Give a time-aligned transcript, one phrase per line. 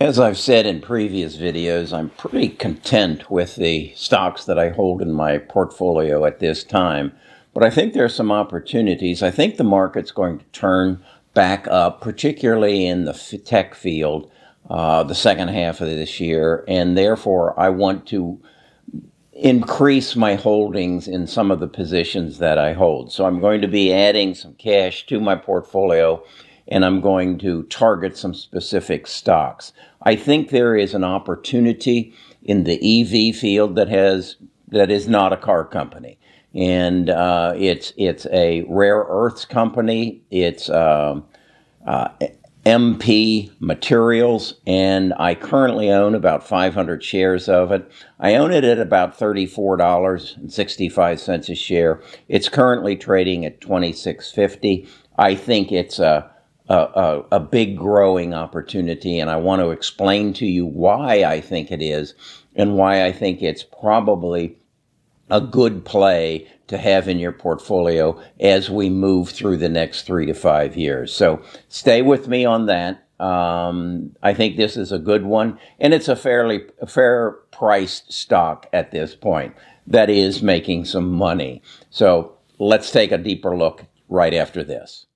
[0.00, 5.00] As I've said in previous videos, I'm pretty content with the stocks that I hold
[5.00, 7.12] in my portfolio at this time.
[7.52, 9.22] But I think there are some opportunities.
[9.22, 13.12] I think the market's going to turn back up, particularly in the
[13.44, 14.28] tech field,
[14.68, 16.64] uh, the second half of this year.
[16.66, 18.42] And therefore, I want to
[19.32, 23.12] increase my holdings in some of the positions that I hold.
[23.12, 26.20] So I'm going to be adding some cash to my portfolio
[26.68, 29.72] and I'm going to target some specific stocks.
[30.02, 34.36] I think there is an opportunity in the EV field that has
[34.68, 36.18] that is not a car company,
[36.54, 40.22] and uh, it's it's a rare earths company.
[40.30, 41.20] It's uh,
[41.86, 42.08] uh,
[42.64, 47.90] MP Materials, and I currently own about 500 shares of it.
[48.18, 52.00] I own it at about $34.65 a share.
[52.28, 54.88] It's currently trading at 26.50.
[55.18, 56.30] I think it's a
[56.68, 61.40] a, a, a, big growing opportunity, and I want to explain to you why I
[61.40, 62.14] think it is
[62.56, 64.56] and why I think it's probably
[65.30, 70.26] a good play to have in your portfolio as we move through the next three
[70.26, 71.12] to five years.
[71.12, 73.06] So stay with me on that.
[73.20, 78.68] Um, I think this is a good one, and it's a fairly fair priced stock
[78.72, 79.54] at this point
[79.86, 81.62] that is making some money.
[81.90, 85.06] So let's take a deeper look right after this.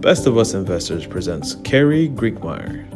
[0.00, 2.88] Best of Us Investors presents Kerry Griegmeier.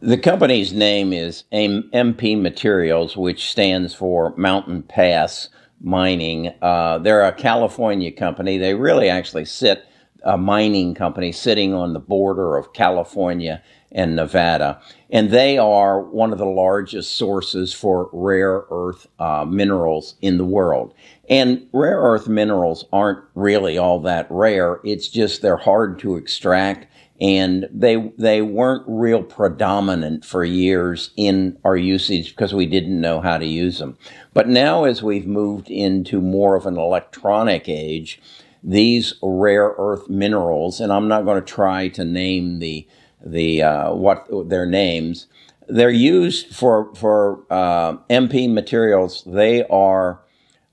[0.00, 5.48] The company's name is MP Materials, which stands for Mountain Pass
[5.80, 6.52] Mining.
[6.60, 8.58] Uh, they're a California company.
[8.58, 9.86] They really actually sit
[10.22, 13.62] a mining company sitting on the border of California
[13.96, 14.80] and Nevada.
[15.10, 20.44] And they are one of the largest sources for rare earth uh, minerals in the
[20.44, 20.94] world.
[21.28, 24.80] And rare earth minerals aren't really all that rare.
[24.84, 26.86] It's just they're hard to extract
[27.18, 33.22] and they they weren't real predominant for years in our usage because we didn't know
[33.22, 33.96] how to use them.
[34.34, 38.20] But now as we've moved into more of an electronic age,
[38.62, 42.86] these rare earth minerals, and I'm not going to try to name the
[43.24, 45.26] the uh, what their names,
[45.68, 49.22] they're used for for uh, MP materials.
[49.26, 50.20] They are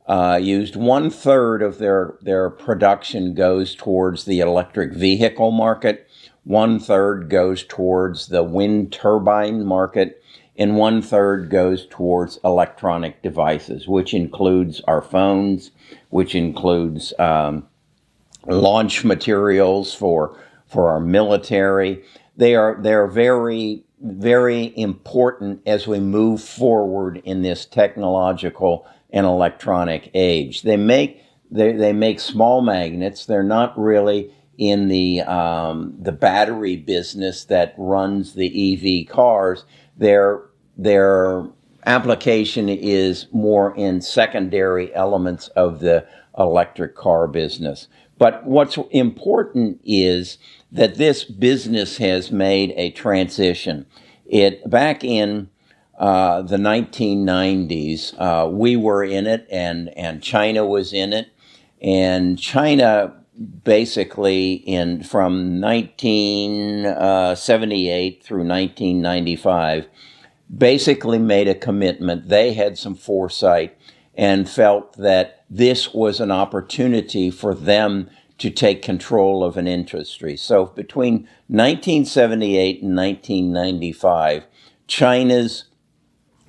[0.08, 6.08] uh, used one third of their their production goes towards the electric vehicle market
[6.44, 10.22] one third goes towards the wind turbine market,
[10.58, 15.72] and one third goes towards electronic devices, which includes our phones,
[16.10, 17.66] which includes um,
[18.46, 20.38] launch materials for
[20.68, 22.04] for our military.
[22.36, 30.12] They are they're very very important as we move forward in this technological and electronic
[30.14, 30.64] age.
[30.64, 33.26] They make they, they make small magnets.
[33.26, 39.66] They're not really in the um, the battery business that runs the EV cars,
[39.98, 40.42] their
[40.78, 41.48] their
[41.86, 46.08] application is more in secondary elements of the
[46.38, 47.88] electric car business.
[48.24, 50.38] But what's important is
[50.72, 53.86] that this business has made a transition.
[54.26, 55.50] It back in
[56.00, 61.34] uh, the 1990s, uh, we were in it, and and China was in it,
[61.82, 63.14] and China
[63.66, 69.88] basically in from 1978 uh, through 1995
[70.56, 73.76] basically made a commitment they had some foresight
[74.16, 80.36] and felt that this was an opportunity for them to take control of an industry
[80.36, 84.46] so between 1978 and 1995
[84.88, 85.66] china's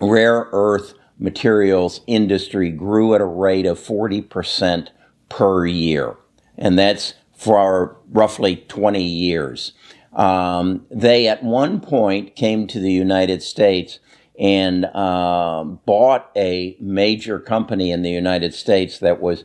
[0.00, 4.88] rare earth materials industry grew at a rate of 40%
[5.28, 6.16] per year
[6.56, 9.72] and that's for roughly 20 years.
[10.12, 13.98] Um, they at one point came to the United States
[14.38, 19.44] and uh, bought a major company in the United States that was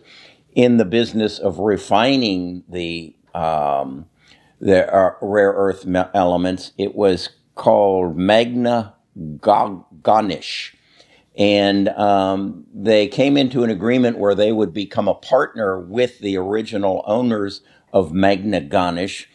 [0.53, 4.05] in the business of refining the um,
[4.59, 6.73] the uh, rare earth elements.
[6.77, 8.95] It was called Magna
[9.41, 10.75] Ganesh
[11.39, 16.35] and um, they came into an agreement where they would become a partner with the
[16.37, 17.61] original owners
[17.93, 19.25] of Magnequench,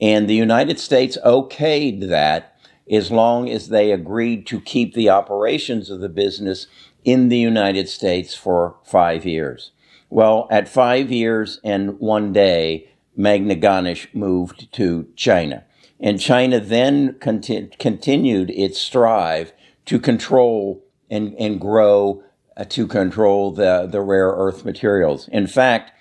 [0.00, 2.53] and the United States okayed that
[2.90, 6.66] as long as they agreed to keep the operations of the business
[7.04, 9.70] in the United States for five years.
[10.10, 15.64] Well, at five years and one day, Magnequench moved to China.
[16.00, 19.52] And China then conti- continued its strive
[19.86, 22.22] to control and, and grow
[22.56, 25.28] uh, to control the, the rare earth materials.
[25.28, 25.92] In fact,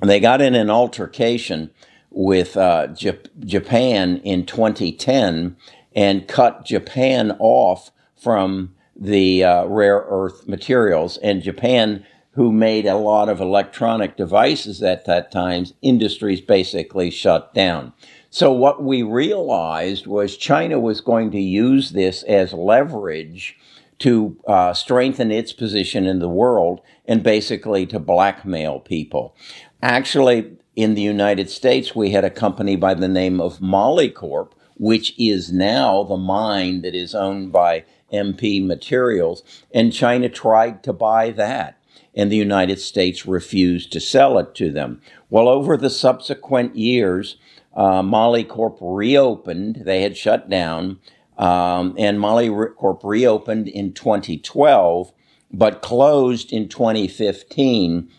[0.00, 1.70] they got in an altercation
[2.10, 5.56] with uh, Japan in 2010
[5.94, 11.16] and cut Japan off from the uh, rare earth materials.
[11.18, 17.52] And Japan, who made a lot of electronic devices at that time, industries basically shut
[17.54, 17.92] down.
[18.30, 23.58] So what we realized was China was going to use this as leverage
[23.98, 29.36] to uh, strengthen its position in the world and basically to blackmail people.
[29.82, 34.52] Actually, in the United States, we had a company by the name of Molycorp,
[34.82, 40.92] which is now the mine that is owned by MP Materials, and China tried to
[40.92, 41.80] buy that,
[42.16, 45.00] and the United States refused to sell it to them.
[45.30, 47.36] Well, over the subsequent years,
[47.76, 49.82] uh, Molycorp reopened.
[49.84, 50.98] They had shut down,
[51.38, 55.12] um, and Molycorp reopened in 2012,
[55.52, 58.10] but closed in 2015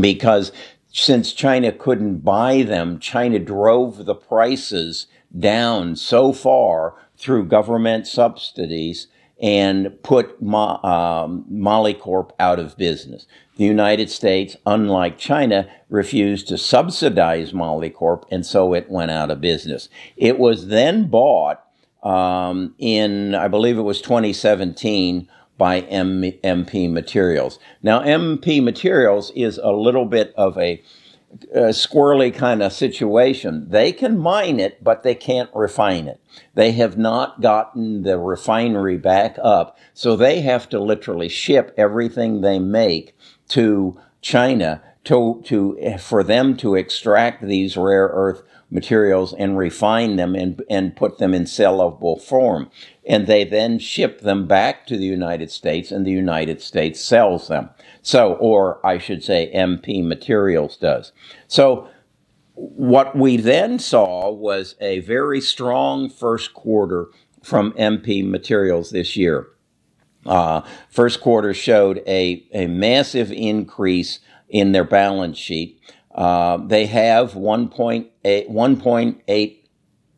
[0.00, 0.50] because
[0.94, 9.08] since China couldn't buy them, China drove the prices down so far through government subsidies
[9.42, 13.26] and put Mo, um, Molycorp out of business.
[13.56, 19.40] The United States, unlike China, refused to subsidize Molycorp, and so it went out of
[19.40, 19.88] business.
[20.16, 21.60] It was then bought
[22.04, 25.28] um, in, I believe it was 2017,
[25.64, 27.58] by M- MP Materials.
[27.82, 30.82] Now, MP Materials is a little bit of a,
[31.54, 33.70] a squirrely kind of situation.
[33.70, 36.20] They can mine it, but they can't refine it.
[36.52, 42.42] They have not gotten the refinery back up, so they have to literally ship everything
[42.42, 43.16] they make
[43.48, 50.34] to China to, to, for them to extract these rare earth materials and refine them
[50.34, 52.70] and, and put them in sellable form.
[53.06, 57.48] And they then ship them back to the United States and the United States sells
[57.48, 57.70] them.
[58.02, 61.12] So, or I should say MP Materials does.
[61.46, 61.88] So,
[62.56, 67.08] what we then saw was a very strong first quarter
[67.42, 69.48] from MP Materials this year.
[70.24, 75.80] Uh, first quarter showed a, a massive increase in their balance sheet.
[76.14, 79.58] Uh, they have 1.8, 1.8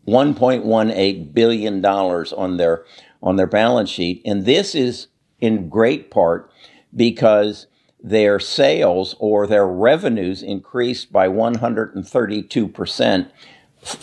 [0.07, 2.85] 1.18 billion dollars on their
[3.23, 5.09] on their balance sheet, and this is
[5.41, 6.51] in great part
[6.95, 7.67] because
[8.01, 13.31] their sales or their revenues increased by 132 percent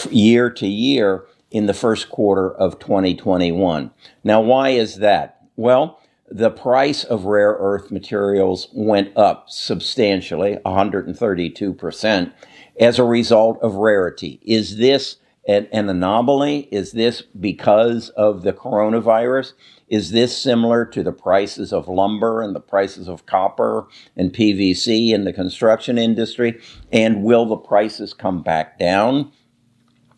[0.09, 3.91] year to year in the first quarter of 2021.
[4.23, 5.41] Now, why is that?
[5.55, 5.99] Well,
[6.33, 12.33] the price of rare earth materials went up substantially, 132%,
[12.79, 14.39] as a result of rarity.
[14.41, 16.69] Is this an, an, anomaly?
[16.71, 19.53] Is this because of the coronavirus?
[19.89, 23.85] Is this similar to the prices of lumber and the prices of copper
[24.17, 26.59] and PVC in the construction industry?
[26.91, 29.31] And will the prices come back down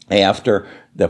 [0.09, 0.65] after
[0.95, 1.09] the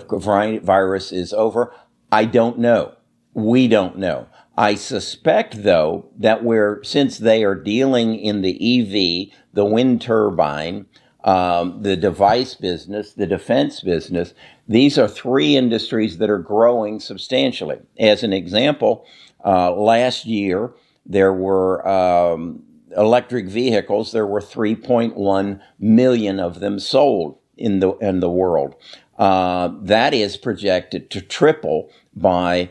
[0.64, 1.76] virus is over?
[2.12, 2.96] I don't know.
[3.36, 4.28] We don't know.
[4.58, 10.86] I suspect, though, that we're, since they are dealing in the EV, the wind turbine,
[11.26, 14.34] um, the device business, the defense business,
[14.68, 17.80] these are three industries that are growing substantially.
[18.00, 19.06] As an example,
[19.44, 20.74] uh, last year
[21.06, 22.64] there were um,
[22.96, 24.12] electric vehicles.
[24.12, 28.76] There were 3.1 million of them sold in the in the world.
[29.18, 32.70] Uh, that is projected to triple by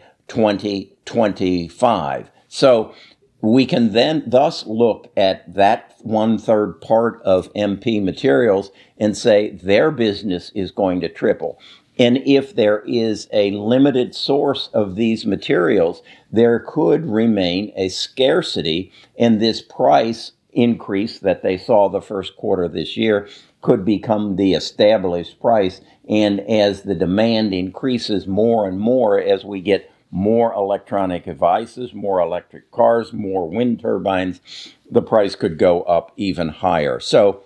[1.06, 2.30] 2025.
[2.48, 2.94] So
[3.40, 9.50] we can then thus look at that one third part of MP materials and say
[9.50, 11.58] their business is going to triple.
[11.98, 18.92] And if there is a limited source of these materials, there could remain a scarcity,
[19.18, 23.28] and this price increase that they saw the first quarter this year
[23.62, 25.80] could become the established price.
[26.08, 32.20] And as the demand increases more and more as we get more electronic devices, more
[32.20, 34.40] electric cars, more wind turbines,
[34.88, 37.00] the price could go up even higher.
[37.00, 37.42] So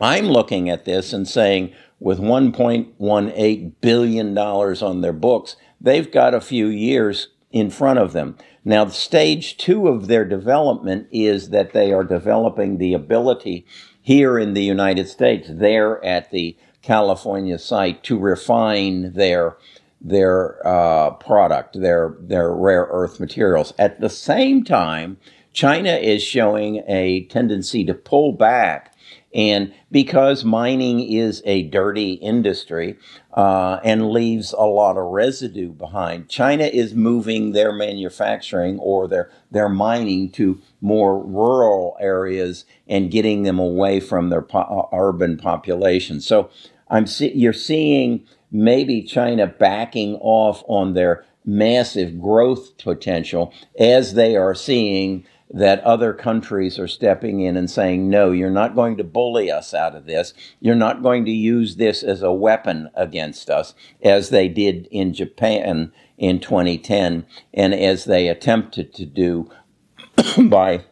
[0.00, 6.40] I'm looking at this and saying, with $1.18 billion on their books, they've got a
[6.40, 8.36] few years in front of them.
[8.64, 13.66] Now, stage two of their development is that they are developing the ability
[14.02, 19.56] here in the United States, there at the California site, to refine their
[20.04, 23.74] their uh, product, their their rare earth materials.
[23.78, 25.18] At the same time,
[25.54, 28.92] China is showing a tendency to pull back
[29.34, 32.98] And because mining is a dirty industry
[33.34, 39.30] uh, and leaves a lot of residue behind, China is moving their manufacturing or their,
[39.52, 45.36] their mining to more rural areas and getting them away from their po- uh, urban
[45.38, 46.20] population.
[46.20, 46.50] So
[46.90, 54.36] I'm see- you're seeing maybe China backing off on their massive growth potential as they
[54.36, 59.04] are seeing that other countries are stepping in and saying, no, you're not going to
[59.04, 60.32] bully us out of this.
[60.60, 65.12] You're not going to use this as a weapon against us, as they did in
[65.12, 69.50] Japan in 2010, and as they attempted to do
[70.48, 70.84] by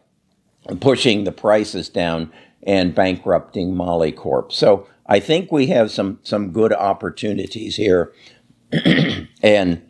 [0.81, 4.51] pushing the prices down and bankrupting Molycorp.
[4.51, 8.13] So I think we have some, some good opportunities here,
[9.43, 9.81] and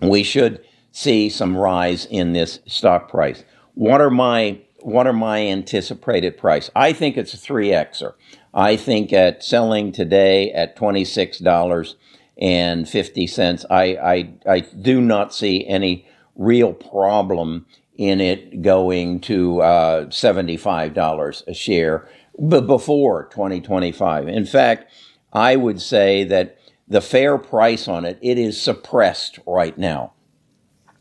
[0.00, 3.44] we should see some rise in this stock price.
[3.74, 6.70] What are my what are my anticipated price?
[6.74, 8.14] I think it's a three xer.
[8.54, 11.96] I think at selling today at twenty six dollars
[12.38, 17.66] and fifty cents, I, I I do not see any real problem
[17.96, 22.08] in it going to uh, seventy five dollars a share
[22.38, 24.28] b- before twenty twenty five.
[24.28, 24.92] In fact,
[25.32, 26.58] I would say that
[26.88, 30.12] the fair price on it it is suppressed right now.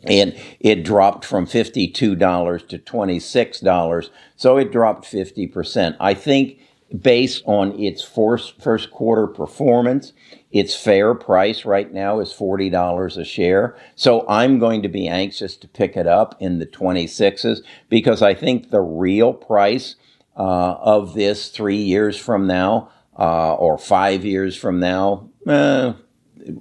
[0.05, 6.59] And it dropped from $52 to $26 so it dropped 50% i think
[7.01, 10.13] based on its first, first quarter performance
[10.51, 13.77] its fair price right now is $40 a share.
[13.95, 17.59] So i'm going to be anxious to pick it up in the 26s
[17.89, 19.95] because i think the real price
[20.39, 25.93] uh, of this three years from now uh, or five years from now uh,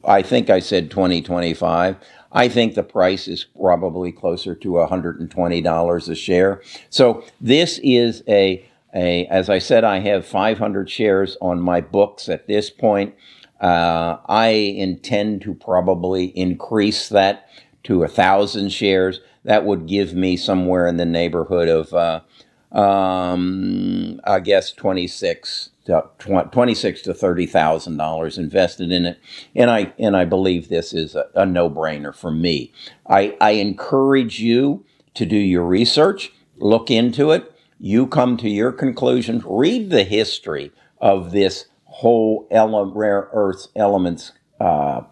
[0.05, 1.97] i think i said 2025
[2.33, 6.63] I think the price is probably closer to $120 a share.
[6.91, 12.29] So this is a, a as I said, I have 500 shares on my books
[12.29, 13.15] at this point.
[13.61, 17.49] Uh, I intend to probably increase that
[17.85, 19.21] to a thousand shares.
[19.45, 22.21] That would give me somewhere in the neighborhood of, uh,
[22.73, 26.05] um, I guess, 26 to,
[26.53, 29.21] twenty-six to thirty thousand dollars invested in it,
[29.57, 32.73] and I and I believe this is a, a no-brainer for me.
[33.09, 34.85] I, I encourage you
[35.15, 37.53] to do your research, look into it.
[37.81, 39.45] You come to your conclusions.
[39.47, 45.03] Read the history of this whole ele- rare earth elements uh,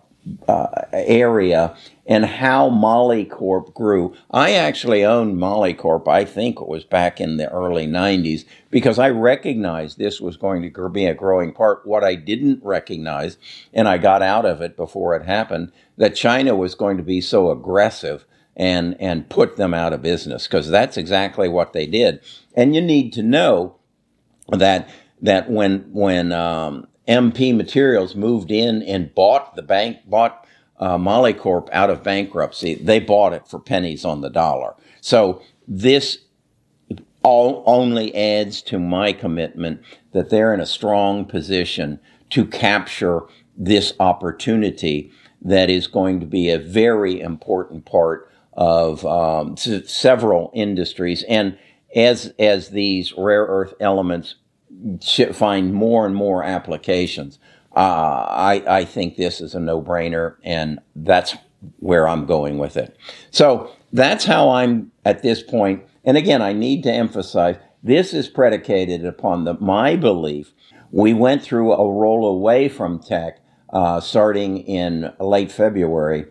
[0.48, 4.14] uh, area and how Molycorp grew.
[4.30, 9.10] I actually owned Molycorp, I think it was back in the early 90s, because I
[9.10, 11.86] recognized this was going to be a growing part.
[11.86, 13.38] What I didn't recognize,
[13.72, 17.20] and I got out of it before it happened, that China was going to be
[17.20, 18.24] so aggressive
[18.56, 22.20] and, and put them out of business, because that's exactly what they did.
[22.54, 23.76] And you need to know
[24.48, 24.88] that
[25.22, 30.46] that when when um, MP Materials moved in and bought the bank, bought
[30.78, 32.74] uh, Molycorp out of bankruptcy.
[32.74, 34.74] They bought it for pennies on the dollar.
[35.00, 36.18] So this
[37.22, 39.82] all only adds to my commitment
[40.12, 41.98] that they're in a strong position
[42.30, 43.22] to capture
[43.56, 45.10] this opportunity
[45.42, 51.24] that is going to be a very important part of um, several industries.
[51.24, 51.58] And
[51.94, 54.36] as as these rare earth elements
[55.32, 57.38] find more and more applications.
[57.74, 61.36] Uh, I, I think this is a no brainer, and that's
[61.78, 62.96] where I'm going with it.
[63.30, 65.84] So that's how I'm at this point.
[66.04, 70.52] And again, I need to emphasize this is predicated upon the, my belief.
[70.90, 73.40] We went through a roll away from tech
[73.70, 76.26] uh, starting in late February.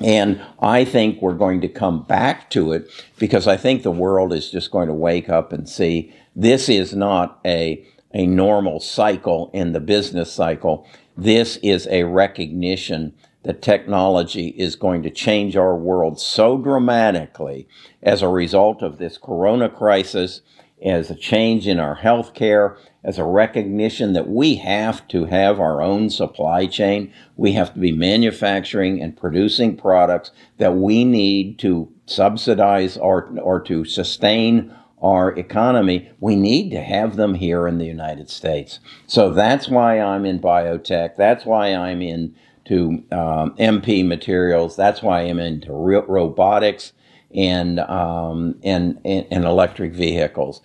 [0.00, 4.32] And I think we're going to come back to it because I think the world
[4.32, 9.50] is just going to wake up and see this is not a, a normal cycle
[9.52, 10.86] in the business cycle.
[11.16, 17.66] This is a recognition that technology is going to change our world so dramatically
[18.02, 20.40] as a result of this corona crisis,
[20.82, 25.80] as a change in our healthcare, as a recognition that we have to have our
[25.80, 27.12] own supply chain.
[27.36, 33.60] We have to be manufacturing and producing products that we need to subsidize or, or
[33.62, 38.80] to sustain our economy, we need to have them here in the United States.
[39.06, 41.16] So that's why I'm in biotech.
[41.16, 44.76] That's why I'm into um, MP materials.
[44.76, 46.92] That's why I'm into ro- robotics
[47.34, 50.60] and, um, and, and, and electric vehicles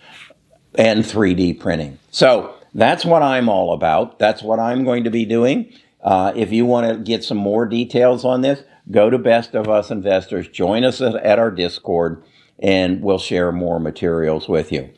[0.78, 2.00] and 3D printing.
[2.12, 4.20] So that's what I'm all about.
[4.20, 5.74] That's what I'm going to be doing.
[6.04, 9.68] Uh, if you want to get some more details on this, go to Best of
[9.68, 10.48] Us Investors.
[10.48, 12.24] Join us at, our Discord
[12.60, 14.90] and we'll share more materials with you.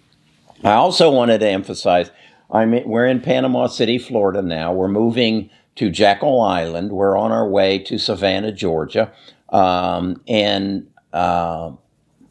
[0.64, 2.12] I also wanted to emphasize
[2.50, 4.74] I'm we're in Panama City, Florida now.
[4.74, 6.92] We're moving to Jekyll Island.
[6.92, 9.12] We're on our way to Savannah, Georgia.
[9.50, 11.72] Um, and uh,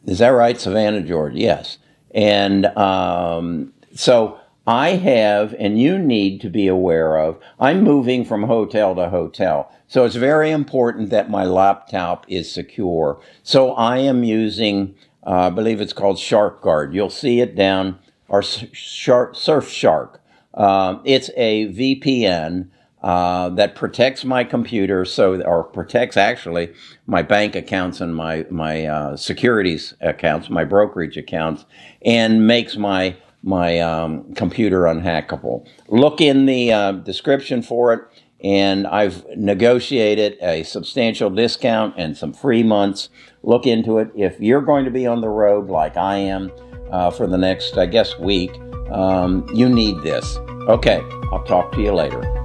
[0.05, 0.59] is that right?
[0.59, 1.37] Savannah, Georgia.
[1.37, 1.77] Yes.
[2.17, 8.43] And um, so I have, and you need to be aware of, I'm moving from
[8.43, 9.71] hotel to hotel.
[9.87, 13.21] So it's very important that my laptop is secure.
[13.43, 14.95] So I am using,
[15.27, 16.93] uh, I believe it's called Shark Guard.
[16.93, 20.21] You'll see it down, or Surf Shark.
[20.55, 22.69] Um, it's a VPN
[23.07, 26.73] uh, that protects my computer, so or protects actually
[27.05, 31.63] my bank accounts and my my uh, securities accounts, my brokerage accounts,
[32.01, 35.65] and makes my my um, computer unhackable.
[35.87, 38.01] Look in the uh, description for it,
[38.43, 43.07] and I've negotiated a substantial discount and some free months.
[43.41, 44.11] Look into it.
[44.15, 46.51] If you're going to be on the road like I am
[46.91, 48.51] uh, for the next, I guess, week,
[48.91, 50.35] um, you need this.
[50.67, 50.99] Okay,
[51.31, 52.36] I'll talk to you later.